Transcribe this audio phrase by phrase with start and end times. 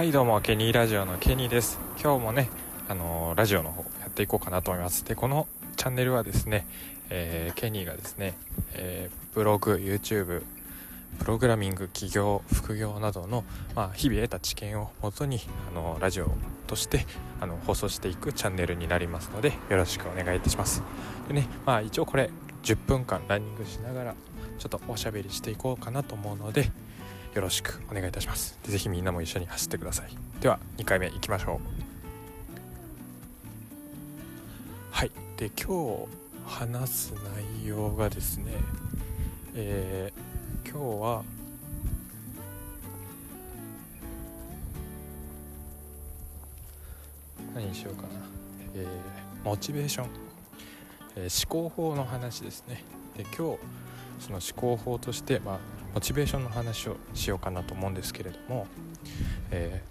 [0.00, 1.78] はいどうもケニーラジオのケニーです。
[2.02, 2.48] 今日もね
[2.88, 5.04] あのー、ラジオの方やっていこうかなと思います。
[5.04, 6.66] でこのチャンネルはですね、
[7.10, 8.32] えー、ケニーがですね、
[8.72, 10.42] えー、ブログ YouTube
[11.18, 13.44] プログラミング起業副業などの、
[13.74, 15.38] まあ、日々得た知見をもとに
[15.70, 16.30] あのラジオ
[16.66, 17.04] として
[17.38, 20.82] あの放送していくチャンネルになりますのでよろしくお願いいたします。
[21.28, 22.30] でねまあ一応これ
[22.62, 24.14] 10分間ランニングしながら
[24.58, 26.70] ちょっとおしゃべりしていこうかなと思うので
[27.34, 28.58] よろしくお願いいたします。
[28.62, 30.10] ぜひみんなも一緒に走ってください。
[30.40, 31.66] では2回目いきましょう。
[34.90, 35.10] はい。
[35.36, 36.08] で今日
[36.46, 37.14] 話す
[37.62, 38.52] 内容がですね
[39.54, 41.24] えー、今日は
[47.54, 48.08] 何にしようかな、
[48.74, 50.06] えー、モチベーション、
[51.16, 52.84] えー、思考法の話ですね。
[53.16, 53.58] で今日
[54.20, 55.58] その思考法として、まあ、
[55.94, 58.66] モチベーションの話をしようかなと思うんですけれども、
[59.50, 59.82] え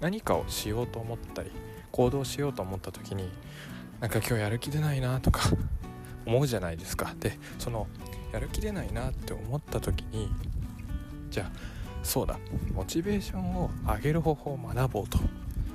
[0.00, 1.50] ー、何かをしようと思ったり
[1.90, 3.30] 行動しようと思った時に
[4.00, 5.50] なんか今日やる気出ないなとか
[6.26, 7.14] 思うじゃないですか。
[7.18, 7.88] でその
[8.32, 10.30] やる気出ないなって思った時に
[11.30, 11.50] じゃあ
[12.02, 12.38] そうだ。
[12.72, 15.18] モチベーションを上げる方法を学ぼうと。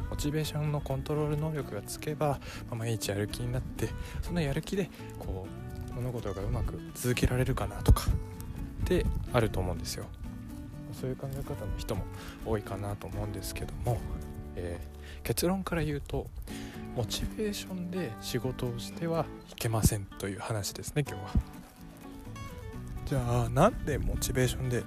[0.10, 2.38] モチベーションのコントロール能力がつけば、ま
[2.72, 3.90] あ、毎日やる気になって
[4.22, 4.90] そのやる気で
[5.20, 5.67] こう
[5.98, 8.04] 物事がうまく続けられるかなとか
[8.84, 10.06] ってあると思うんですよ。
[10.94, 12.04] そういう考え方の人も
[12.46, 14.00] 多いかなと思うんですけども、
[14.56, 16.28] えー、結論から言うと
[16.96, 21.30] モチベーションで仕事をしてはいけませんという話ですね今日は。
[23.06, 24.84] じゃあなんでモチベーションで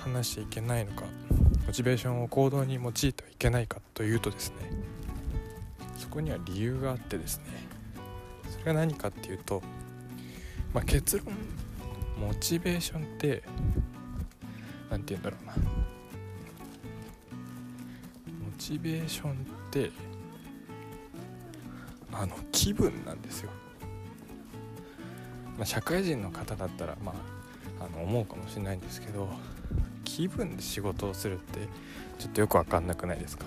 [0.00, 1.04] 話しちゃいけないのか
[1.66, 4.56] モチベーションを行動に用いてはいけないかというとですね
[5.96, 7.44] そこには理由があってですね
[8.50, 9.62] それが何かっていうと、
[10.72, 11.26] まあ、結論。
[12.18, 13.42] モチベーションって
[14.90, 15.52] 何て言うんだろうな。
[15.52, 15.60] モ
[18.58, 19.34] チベーションっ
[19.70, 19.90] て
[22.12, 23.50] あの気分なんですよ、
[25.56, 27.14] まあ、社会人の方だったらま
[27.80, 29.28] ああの思うかもしれないんですけど
[30.04, 31.60] 気分で仕事をするって
[32.18, 33.46] ちょっとよく分かんなくないですか？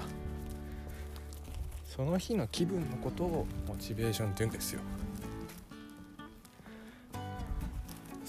[1.85, 4.79] その日の気分のことをモチベーションって言うんですよ。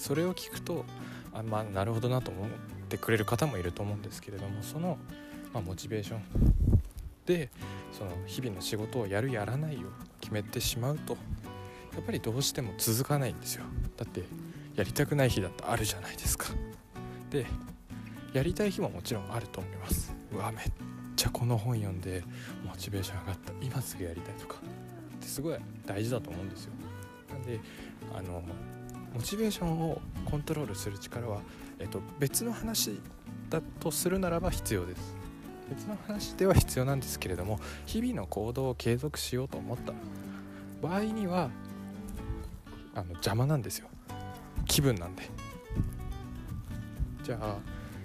[0.03, 0.83] それを聞くと
[1.31, 2.47] あまあなるほどなと思っ
[2.89, 4.97] てくれる方もいると思うんですけれどもその、
[5.53, 6.21] まあ、モチベーション
[7.25, 7.49] で
[7.93, 9.79] その日々の仕事をやるやらないを
[10.19, 11.13] 決めてしまうと
[11.93, 13.63] やっぱりどうしても続かないんですよ。
[13.95, 14.23] だって
[14.75, 16.47] やりたくない日だってあるじゃないですか。
[17.29, 17.45] で
[18.33, 20.13] やりたい日ももちろんあると思います。
[20.33, 20.65] うわめっ
[21.15, 22.23] ちゃこの本読んで
[22.65, 23.53] モチベーション上がった。
[23.61, 24.55] 今すぐやりたいとか。
[25.15, 26.73] ってすごい大事だと思うんですよ。
[27.29, 27.61] なんで
[28.13, 28.43] あの
[29.13, 31.41] モチベーションをコントロールする力は、
[31.79, 32.99] えっと、別の話
[33.49, 35.15] だとするならば必要です。
[35.69, 39.93] 別の話では必要なんですけれども日々の行動を継続しようと思った。
[40.81, 41.49] 場合には
[42.93, 43.87] あの邪魔なんですよ。
[44.65, 45.23] 気分なんで。
[47.23, 47.57] じゃあ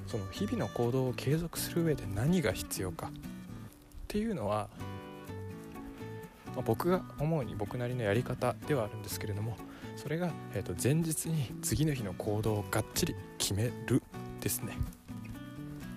[0.06, 3.08] その日々の行動を継続する上で何が必要か。
[3.08, 3.10] っ
[4.06, 4.68] ていうのは、
[6.54, 9.56] まあ、僕が思うに僕なりのやり方ではあるんですけれども
[9.98, 14.00] それが、えー、と前日に次の日の行動をがっちり決める
[14.40, 14.78] ですね。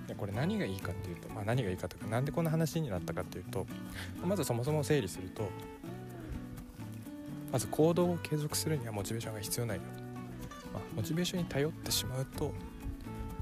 [0.08, 3.68] でこれ何がいいかっていうと、まあ、何がいいかというか何でこんな話になったかっていうと
[4.26, 5.48] まずそもそも整理すると
[7.52, 9.84] まず行動を継続するにはモチベーションが必要ないよ、
[10.74, 12.52] まあ、モチベーションに頼ってしまうと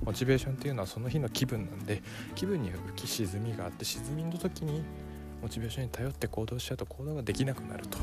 [0.03, 2.03] モチベーションっていうのはその日の気分なんで
[2.35, 4.83] 気分に浮き沈みがあって沈みの時に
[5.41, 7.97] モチベーションに頼って行動しちゃうと行動ができなくなると。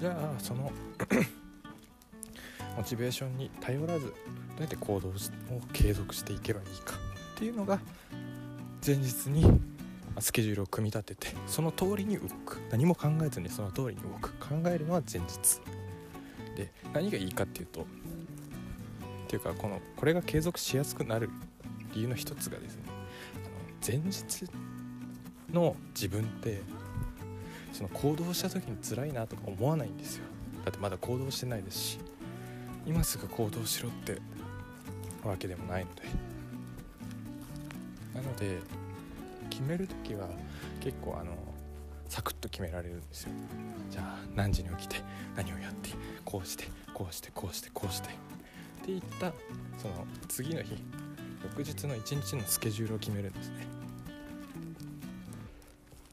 [0.00, 0.72] じゃあその
[2.76, 4.12] モチベーションに頼らずど
[4.58, 5.12] うやって行動を
[5.72, 6.94] 継続していけばいいか
[7.34, 7.80] っていうのが
[8.84, 9.60] 前日に
[10.18, 12.60] スケジュールを組み立ててその通りに動く。
[12.70, 14.32] 何も考えずにその通りに動く。
[14.38, 15.60] 考えるのは前日。
[16.56, 17.84] で何がいいかっていうとっ
[19.28, 21.30] ていうかこのこれが継続しやすくなる
[21.94, 23.50] 理由の一つがですねあの
[23.86, 24.44] 前日
[25.52, 26.60] の自分って
[27.72, 30.24] その行動した時に辛いなとか思わないんですよ。
[30.64, 31.98] だってまだ行動してないですし
[32.86, 34.18] 今すぐ行動しろって
[35.24, 36.02] わけでもないので。
[38.14, 38.58] なので
[39.48, 40.28] 決める時は
[40.80, 41.32] 結構あの
[42.08, 43.30] サクッと決められるんですよ。
[43.90, 44.96] じゃあ何時に起きて
[45.36, 45.90] 何をやって
[46.24, 48.08] こうしてこうしてこうしてこうして。
[48.10, 48.12] っ
[48.82, 49.32] ていった
[49.78, 50.74] その次の日
[51.44, 53.66] 翌日の一日のスケジュールを決めるんですね。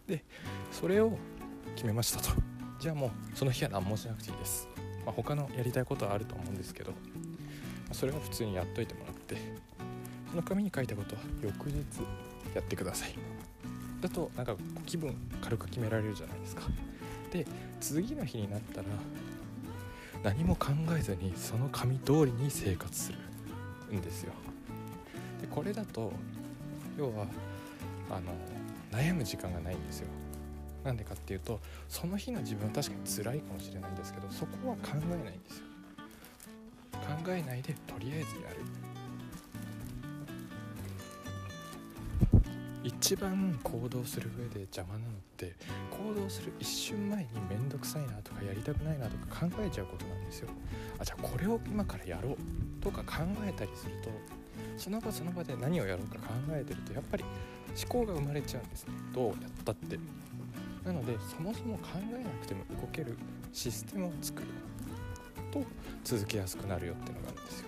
[0.07, 0.23] で
[0.71, 1.17] それを
[1.77, 2.31] 決めましたと。
[2.79, 4.67] じゃあもうその日は何もしなくていいです、
[5.05, 6.91] まあ、他のやりたいことはあると思うんですけど
[7.91, 9.37] それは普通にやっといてもらって
[10.31, 11.83] その紙に書いたことは翌日
[12.55, 13.15] やってください。
[14.01, 16.63] だとなんか気分軽く決められるじゃないですか。
[17.31, 17.45] で
[17.79, 18.87] 次の日になったら
[20.23, 23.13] 何も考えずにその紙通りに生活す
[23.91, 24.33] るんですよ。
[25.41, 26.11] でこれだと
[26.97, 27.27] 要は
[28.09, 28.33] あの
[28.91, 30.07] 悩む時間がないんですよ。
[30.87, 35.65] なんでかっていうとその日の自分は確かに辛いかもしれないんですけどそこは考えないんですよ。
[36.93, 38.55] 考えないでとりあえずやる。
[42.83, 45.55] 一番行動する上で邪魔なのって
[45.91, 50.47] 行動する一瞬前に面倒くさいなとかやりたくないなとか考えちゃうことなんですよ。
[50.97, 52.37] あじゃあこれを今からやろう
[52.81, 54.09] とか考えたりすると
[54.77, 57.25] その場その場で何をやろうか考えてるとやっぱり
[57.75, 58.93] 思考が生まれちゃうんですね。
[59.13, 59.99] どうやったって。
[60.87, 63.17] なのでそもそも考えなくても動ける
[63.51, 64.47] システムを作る
[65.51, 65.61] と
[66.05, 67.67] 続けやすくなるよっていうのがあるんですよ。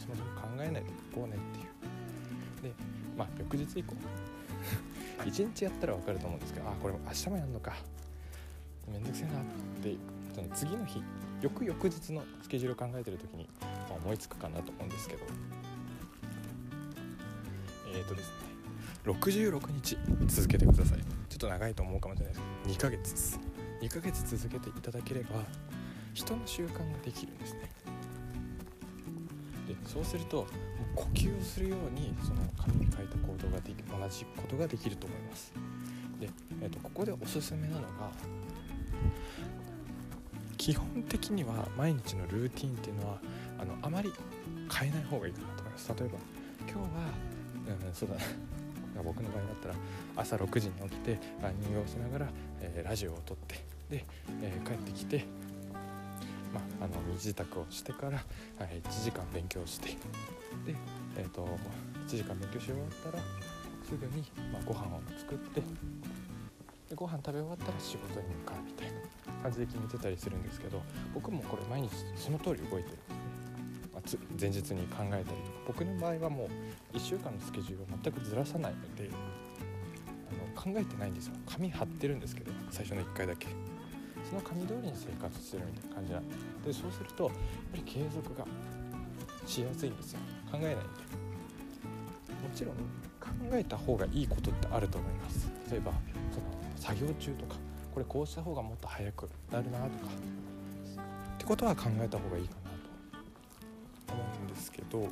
[0.00, 0.82] そもそも考えないでい
[1.14, 2.72] こうねっていう。
[2.72, 2.74] で
[3.18, 3.94] まあ翌日以降
[5.24, 7.74] 1日やったら分かると思うんですけどあこれ明日もやるのか。
[8.90, 9.44] めんどくせえなっ
[9.82, 9.96] て
[10.34, 11.02] その次の日
[11.42, 15.22] 翌々日のスケジュールを考えてる時に、まあ、思いつくかなと思うんですけど。
[17.94, 18.51] えーとですね。
[19.04, 20.98] 66日続けてください。
[21.28, 22.46] ちょっと長いと思うかもしれないです。
[22.62, 23.40] けど2ヶ月です。
[23.80, 25.42] 2ヶ月続けていただければ
[26.14, 27.70] 人の習慣ができるんですね。
[29.66, 30.46] でそうすると
[30.94, 35.52] 呼吸をするようにその紙に書いた行動ができ同じことができると思います。
[36.20, 38.12] で、えーと、ここでおすすめなのが
[40.56, 43.18] 基本的には毎日のルーティンっていうのは
[43.58, 44.12] あのあまり
[44.70, 45.92] 変えない方がいいかなと思います。
[45.98, 46.18] 例えば
[46.60, 46.86] 今日は、
[47.88, 48.14] うん、そうだ
[49.02, 49.74] 僕の場合だったら
[50.16, 52.28] 朝6時に起きてランニングをしながら、
[52.60, 53.54] えー、ラジオを撮って
[53.90, 54.04] で、
[54.42, 55.24] えー、帰ってきて
[56.52, 58.18] まあ、あの身支度をしてから、は
[58.66, 59.88] い、1時間勉強して
[60.66, 60.76] で、
[61.16, 61.48] えーと、
[62.06, 63.24] 1時間勉強し終わったら
[63.84, 70.82] すぐに、まあ、ご飯を作ってでご飯食べ終わったら仕事に向かうみたいな感じで決めてたりするんですけど
[71.14, 72.98] 僕もこれ毎日その通り動いてる、
[74.40, 76.48] 前日に考えたりとか僕の場合はも
[76.92, 81.34] う1週間のスケジュールを全くずらさないのであの考えてないんですよ。
[81.46, 83.48] 紙貼ってるんですけど最初の1回だけ。
[84.28, 86.28] その紙通りに生活してるみたいな感じなん
[86.64, 87.32] でそうするとやっ
[87.72, 88.46] ぱり継続が
[89.46, 90.20] しやすいんですよ。
[90.50, 90.88] 考えないんでも
[92.54, 92.74] ちろん
[93.20, 95.50] 考えた方がいいことってあると思います。
[95.70, 95.92] 例えば
[96.30, 96.46] その
[96.76, 97.56] 作業中とか
[97.92, 99.90] これこうした方がもっと早くなるなとか。
[101.34, 102.61] ってことは考えた方がいいかな。
[104.52, 105.08] ですけど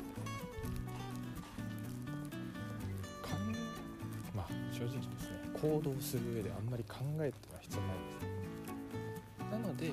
[4.33, 9.51] まあ正直ですね行動する上であんまり考えては必要ないです。
[9.51, 9.89] なので、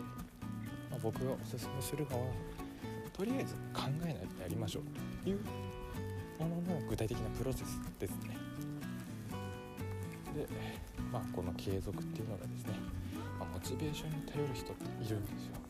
[0.91, 2.27] まあ、僕がおすすめするのは
[3.13, 4.83] とりあえず考えないでやりましょう
[5.25, 5.41] という
[6.39, 8.37] ものの具体的なプロセスですね。
[10.35, 10.47] で、
[11.13, 12.75] まあ、この継続っていうのがですね、
[13.41, 15.68] まあ、モチベーションに頼る人っているんですよ。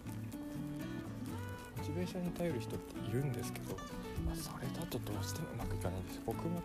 [1.88, 3.74] チベーションに頼る人っているんですけど、
[4.26, 6.22] まあ、それだとどうしてもうまくいかないんですよ。
[6.26, 6.60] 僕も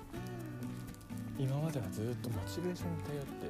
[1.39, 3.47] 今まではずっとモチベーションに頼って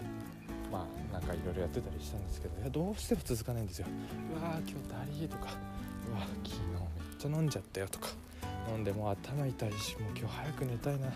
[0.72, 3.88] まあなんかいろいろやってたりしたんですけどいやどうしても続かないんですよ。
[3.90, 5.50] うわー今日ダリーとか
[6.10, 8.10] うわ昨日めっちゃ飲んじゃったよとか
[8.70, 11.08] 飲んでもう頭痛いしもう今日早く寝たいな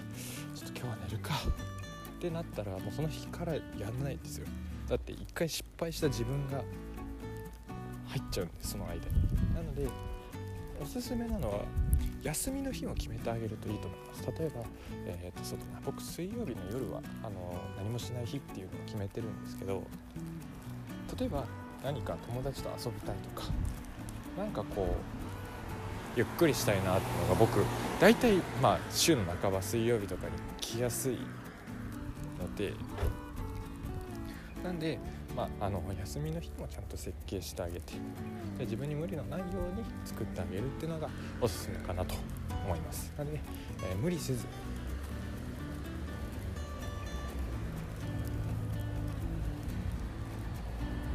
[0.55, 4.47] ちょっと今日は寝るかってなったらもうその日からやんないんですよ。
[4.89, 6.63] だって一回失敗した自分が
[8.07, 9.01] 入っちゃうんですその間に。
[9.53, 9.87] なので
[10.81, 11.59] おすすめなのは
[12.23, 14.25] 休みの日を決めてあげるといいと思います。
[14.39, 14.61] 例えば、
[15.05, 15.81] えー、とそうだな。
[15.85, 19.83] 僕水曜日の夜はあの何もしない日っていうのを決めてるんですけど
[21.19, 21.45] 例えば
[21.83, 23.47] 何か友達と遊びたいとか
[24.37, 24.87] 何かこう
[26.17, 27.63] ゆっくりしたいなっていうのが僕
[28.01, 31.17] 大体まあ週の半ば水曜日とかに来やすい
[32.39, 32.73] ので
[34.63, 34.99] なんで
[35.37, 37.93] まあ、あの休みの日もちゃんと設計してあげて
[38.57, 41.07] で自分に無理のないように作ってあげるっていうのが
[41.39, 42.15] おすすめかなと
[42.65, 43.13] 思います。
[43.15, 43.39] なので、
[43.87, 44.47] えー、無理せず。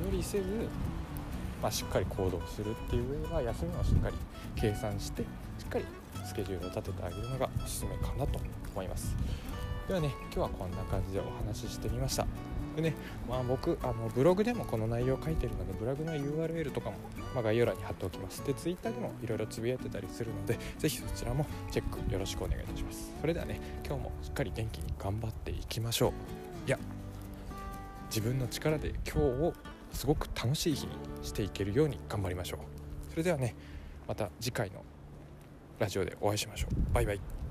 [0.05, 0.45] 無理せず、
[1.61, 4.17] まあ、しっかり行動するっていう上は休みをしっかり
[4.55, 5.23] 計算して
[5.59, 5.85] しっかり
[6.25, 8.39] スケジュールを立ててあげるのがおすすめかなと
[8.73, 9.17] 思います。
[9.89, 12.52] ではね今日はこんな感じでお話ししてみました。
[12.81, 12.95] ね、
[13.29, 16.97] まあ、僕あのブログでもこの内容を書いてるのでブログの URL とかも、
[17.35, 18.45] まあ、概要欄に貼っておきます。
[18.45, 23.13] で Twitter でもいろいろつぶやいてたりするのでぜひそちらもチェックよろしくお願いいたします。
[23.21, 26.13] それではね今日もしっかり元気に頑張っていきましょう。
[26.69, 26.79] いや
[28.09, 29.55] 自分の力で今日を
[29.93, 32.61] すごく楽しい日にしていけるように頑張りましょう。
[33.11, 33.55] それではね
[34.07, 34.83] また次回の
[35.79, 36.95] ラジオでお会いしましょう。
[36.95, 37.42] バイバイ。